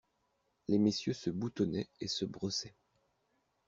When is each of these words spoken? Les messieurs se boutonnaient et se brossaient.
Les 0.67 0.79
messieurs 0.79 1.13
se 1.13 1.29
boutonnaient 1.29 1.87
et 1.99 2.07
se 2.07 2.25
brossaient. 2.25 2.73